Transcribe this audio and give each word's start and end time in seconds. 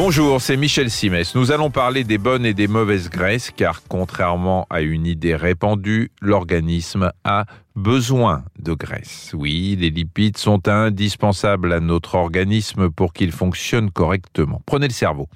Bonjour, 0.00 0.40
c'est 0.40 0.56
Michel 0.56 0.92
Simès. 0.92 1.34
Nous 1.34 1.50
allons 1.50 1.72
parler 1.72 2.04
des 2.04 2.18
bonnes 2.18 2.46
et 2.46 2.54
des 2.54 2.68
mauvaises 2.68 3.10
graisses 3.10 3.50
car 3.50 3.82
contrairement 3.88 4.64
à 4.70 4.80
une 4.80 5.06
idée 5.06 5.34
répandue, 5.34 6.12
l'organisme 6.20 7.10
a 7.24 7.46
besoin 7.74 8.44
de 8.60 8.74
graisse. 8.74 9.32
Oui, 9.34 9.76
les 9.76 9.90
lipides 9.90 10.36
sont 10.36 10.68
indispensables 10.68 11.72
à 11.72 11.80
notre 11.80 12.14
organisme 12.14 12.90
pour 12.90 13.12
qu'il 13.12 13.32
fonctionne 13.32 13.90
correctement. 13.90 14.62
Prenez 14.66 14.86
le 14.86 14.92
cerveau. 14.92 15.26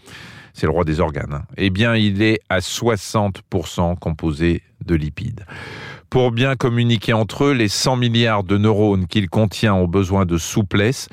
C'est 0.54 0.66
le 0.66 0.72
roi 0.72 0.84
des 0.84 1.00
organes. 1.00 1.34
Hein. 1.34 1.42
Eh 1.56 1.70
bien, 1.70 1.96
il 1.96 2.22
est 2.22 2.38
à 2.48 2.60
60% 2.60 3.98
composé 3.98 4.62
de 4.82 4.94
lipides. 4.94 5.46
Pour 6.10 6.30
bien 6.30 6.56
communiquer 6.56 7.14
entre 7.14 7.44
eux, 7.44 7.52
les 7.52 7.68
100 7.68 7.96
milliards 7.96 8.44
de 8.44 8.58
neurones 8.58 9.06
qu'il 9.06 9.30
contient 9.30 9.74
ont 9.74 9.88
besoin 9.88 10.26
de 10.26 10.36
souplesse 10.36 11.08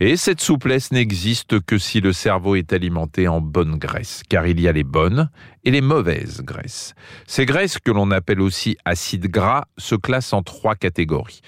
et 0.00 0.16
cette 0.16 0.40
souplesse 0.40 0.90
n'existe 0.90 1.60
que 1.60 1.78
si 1.78 2.00
le 2.00 2.12
cerveau 2.12 2.56
est 2.56 2.72
alimenté 2.72 3.28
en 3.28 3.40
bonne 3.40 3.76
graisse, 3.76 4.22
car 4.28 4.46
il 4.46 4.60
y 4.60 4.66
a 4.66 4.72
les 4.72 4.82
bonnes 4.82 5.30
et 5.64 5.70
les 5.70 5.80
mauvaises 5.80 6.42
graisses. 6.42 6.94
Ces 7.26 7.46
graisses, 7.46 7.78
que 7.78 7.92
l'on 7.92 8.10
appelle 8.10 8.40
aussi 8.40 8.76
acides 8.84 9.28
gras, 9.28 9.64
se 9.78 9.94
classent 9.94 10.32
en 10.32 10.42
trois 10.42 10.74
catégories. 10.74 11.40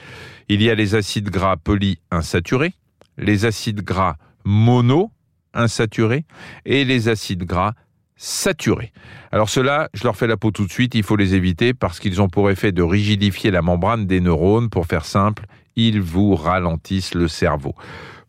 Il 0.48 0.62
y 0.62 0.70
a 0.70 0.74
les 0.74 0.94
acides 0.94 1.28
gras 1.28 1.56
polyinsaturés, 1.56 2.74
les 3.18 3.46
acides 3.46 3.82
gras 3.82 4.16
mono-insaturés 4.44 6.24
et 6.64 6.84
les 6.84 7.08
acides 7.08 7.44
gras 7.44 7.74
saturés. 8.16 8.92
Alors 9.30 9.48
cela, 9.48 9.88
je 9.94 10.04
leur 10.04 10.16
fais 10.16 10.26
la 10.26 10.36
peau 10.36 10.50
tout 10.50 10.66
de 10.66 10.72
suite, 10.72 10.94
il 10.94 11.02
faut 11.02 11.16
les 11.16 11.34
éviter 11.34 11.74
parce 11.74 12.00
qu'ils 12.00 12.20
ont 12.22 12.28
pour 12.28 12.50
effet 12.50 12.72
de 12.72 12.82
rigidifier 12.82 13.50
la 13.50 13.62
membrane 13.62 14.06
des 14.06 14.20
neurones. 14.20 14.70
Pour 14.70 14.86
faire 14.86 15.04
simple, 15.04 15.46
ils 15.76 16.00
vous 16.00 16.34
ralentissent 16.34 17.14
le 17.14 17.28
cerveau. 17.28 17.74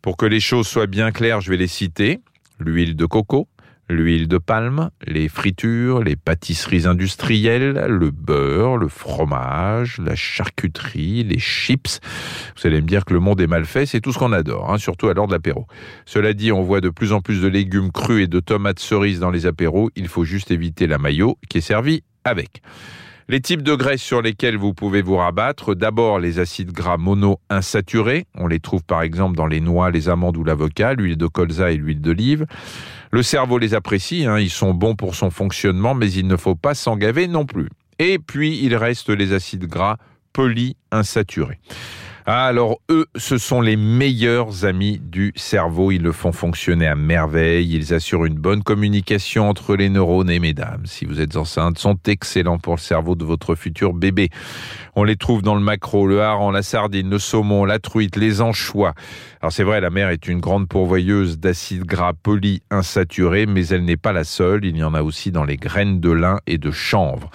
Pour 0.02 0.16
que 0.16 0.26
les 0.26 0.40
choses 0.40 0.68
soient 0.68 0.86
bien 0.86 1.10
claires, 1.10 1.40
je 1.40 1.50
vais 1.50 1.56
les 1.56 1.66
citer. 1.66 2.20
L'huile 2.60 2.96
de 2.96 3.06
coco, 3.06 3.48
l'huile 3.88 4.28
de 4.28 4.38
palme, 4.38 4.90
les 5.06 5.28
fritures, 5.28 6.02
les 6.02 6.16
pâtisseries 6.16 6.86
industrielles, 6.86 7.86
le 7.88 8.10
beurre, 8.10 8.76
le 8.76 8.88
fromage, 8.88 9.98
la 9.98 10.14
charcuterie, 10.14 11.24
les 11.24 11.38
chips. 11.38 12.00
Vous 12.56 12.66
allez 12.66 12.80
me 12.80 12.86
dire 12.86 13.04
que 13.04 13.14
le 13.14 13.20
monde 13.20 13.40
est 13.40 13.46
mal 13.46 13.64
fait, 13.64 13.86
c'est 13.86 14.00
tout 14.00 14.12
ce 14.12 14.18
qu'on 14.18 14.32
adore, 14.32 14.72
hein, 14.72 14.78
surtout 14.78 15.08
à 15.08 15.14
l'heure 15.14 15.26
de 15.26 15.32
l'apéro. 15.32 15.66
Cela 16.06 16.32
dit, 16.34 16.52
on 16.52 16.62
voit 16.62 16.80
de 16.80 16.90
plus 16.90 17.12
en 17.12 17.20
plus 17.20 17.40
de 17.40 17.48
légumes 17.48 17.92
crus 17.92 18.24
et 18.24 18.26
de 18.26 18.40
tomates 18.40 18.80
cerises 18.80 19.20
dans 19.20 19.30
les 19.30 19.46
apéros, 19.46 19.90
il 19.96 20.08
faut 20.08 20.24
juste 20.24 20.50
éviter 20.50 20.86
la 20.86 20.98
maillot 20.98 21.38
qui 21.48 21.58
est 21.58 21.62
servie 21.62 22.02
avec. 22.24 22.62
Les 23.30 23.42
types 23.42 23.60
de 23.60 23.74
graisses 23.74 24.00
sur 24.00 24.22
lesquels 24.22 24.56
vous 24.56 24.72
pouvez 24.72 25.02
vous 25.02 25.16
rabattre, 25.16 25.74
d'abord 25.74 26.18
les 26.18 26.38
acides 26.38 26.72
gras 26.72 26.96
mono-insaturés, 26.96 28.24
on 28.34 28.46
les 28.46 28.58
trouve 28.58 28.82
par 28.82 29.02
exemple 29.02 29.36
dans 29.36 29.46
les 29.46 29.60
noix, 29.60 29.90
les 29.90 30.08
amandes 30.08 30.38
ou 30.38 30.44
l'avocat, 30.44 30.94
l'huile 30.94 31.18
de 31.18 31.26
colza 31.26 31.70
et 31.70 31.76
l'huile 31.76 32.00
d'olive. 32.00 32.46
Le 33.10 33.22
cerveau 33.22 33.58
les 33.58 33.74
apprécie, 33.74 34.24
hein, 34.24 34.38
ils 34.38 34.48
sont 34.48 34.72
bons 34.72 34.94
pour 34.94 35.14
son 35.14 35.28
fonctionnement, 35.28 35.94
mais 35.94 36.10
il 36.10 36.26
ne 36.26 36.36
faut 36.38 36.54
pas 36.54 36.72
s'en 36.72 36.96
gaver 36.96 37.28
non 37.28 37.44
plus. 37.44 37.68
Et 37.98 38.18
puis 38.18 38.60
il 38.62 38.74
reste 38.74 39.10
les 39.10 39.34
acides 39.34 39.66
gras 39.66 39.98
polyinsaturés. 40.32 41.58
Ah, 42.30 42.44
alors 42.44 42.82
eux, 42.90 43.06
ce 43.16 43.38
sont 43.38 43.62
les 43.62 43.76
meilleurs 43.76 44.66
amis 44.66 45.00
du 45.02 45.32
cerveau. 45.34 45.92
Ils 45.92 46.02
le 46.02 46.12
font 46.12 46.30
fonctionner 46.30 46.86
à 46.86 46.94
merveille. 46.94 47.74
Ils 47.74 47.94
assurent 47.94 48.26
une 48.26 48.34
bonne 48.34 48.62
communication 48.62 49.48
entre 49.48 49.76
les 49.76 49.88
neurones 49.88 50.28
et 50.28 50.38
mesdames, 50.38 50.82
si 50.84 51.06
vous 51.06 51.22
êtes 51.22 51.36
enceinte, 51.36 51.78
sont 51.78 51.96
excellents 52.06 52.58
pour 52.58 52.74
le 52.74 52.80
cerveau 52.80 53.14
de 53.14 53.24
votre 53.24 53.54
futur 53.54 53.94
bébé. 53.94 54.28
On 54.94 55.04
les 55.04 55.16
trouve 55.16 55.40
dans 55.40 55.54
le 55.54 55.62
macro, 55.62 56.06
le 56.06 56.20
hareng, 56.20 56.52
la 56.52 56.60
sardine, 56.60 57.08
le 57.08 57.18
saumon, 57.18 57.64
la 57.64 57.78
truite, 57.78 58.16
les 58.16 58.42
anchois. 58.42 58.92
Alors 59.40 59.50
c'est 59.50 59.64
vrai, 59.64 59.80
la 59.80 59.88
mer 59.88 60.10
est 60.10 60.28
une 60.28 60.40
grande 60.40 60.68
pourvoyeuse 60.68 61.38
d'acides 61.38 61.86
gras 61.86 62.12
polyinsaturés, 62.12 63.46
mais 63.46 63.68
elle 63.68 63.86
n'est 63.86 63.96
pas 63.96 64.12
la 64.12 64.24
seule. 64.24 64.66
Il 64.66 64.76
y 64.76 64.84
en 64.84 64.92
a 64.92 65.00
aussi 65.00 65.32
dans 65.32 65.44
les 65.44 65.56
graines 65.56 65.98
de 65.98 66.10
lin 66.10 66.40
et 66.46 66.58
de 66.58 66.72
chanvre. 66.72 67.30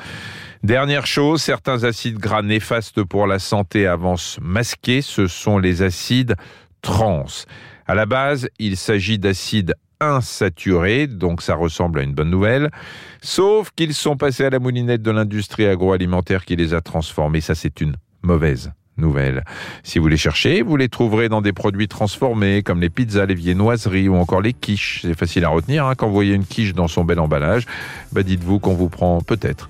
Dernière 0.64 1.06
chose, 1.06 1.42
certains 1.42 1.84
acides 1.84 2.18
gras 2.18 2.42
néfastes 2.42 3.04
pour 3.04 3.28
la 3.28 3.40
santé 3.40 3.86
avancent 3.86 4.40
masqués, 4.42 5.02
ce 5.02 5.28
sont 5.28 5.58
les 5.58 5.82
acides 5.82 6.38
trans. 6.82 7.26
À 7.86 7.96
la 7.96 8.06
base, 8.06 8.48
il 8.60 8.78
s'agit 8.78 9.20
d'acides 9.20 9.76
insaturés, 10.00 11.08
donc 11.08 11.42
ça 11.42 11.56
ressemble 11.56 12.00
à 12.00 12.04
une 12.04 12.14
bonne 12.14 12.30
nouvelle, 12.30 12.72
sauf 13.22 13.72
qu'ils 13.76 13.94
sont 13.94 14.16
passés 14.16 14.46
à 14.46 14.50
la 14.52 14.60
moulinette 14.60 15.02
de 15.02 15.12
l'industrie 15.12 15.66
agroalimentaire 15.66 16.46
qui 16.46 16.56
les 16.56 16.74
a 16.74 16.80
transformés. 16.80 17.42
Ça, 17.42 17.56
c'est 17.56 17.82
une 17.82 17.98
mauvaise 18.22 18.72
nouvelle. 18.96 19.44
Si 19.84 20.00
vous 20.00 20.08
les 20.08 20.16
cherchez, 20.16 20.62
vous 20.62 20.78
les 20.78 20.88
trouverez 20.88 21.28
dans 21.28 21.42
des 21.42 21.52
produits 21.52 21.90
transformés 21.90 22.64
comme 22.64 22.80
les 22.80 22.90
pizzas, 22.90 23.26
les 23.26 23.36
viennoiseries 23.36 24.08
ou 24.08 24.16
encore 24.16 24.42
les 24.42 24.54
quiches. 24.54 25.02
C'est 25.02 25.18
facile 25.18 25.44
à 25.44 25.50
retenir. 25.50 25.86
Hein. 25.86 25.96
Quand 25.96 26.08
vous 26.08 26.14
voyez 26.14 26.34
une 26.34 26.46
quiche 26.46 26.74
dans 26.74 26.88
son 26.88 27.04
bel 27.04 27.20
emballage, 27.20 27.66
bah 28.14 28.24
dites-vous 28.24 28.60
qu'on 28.60 28.76
vous 28.76 28.88
prend 28.88 29.20
peut-être 29.20 29.70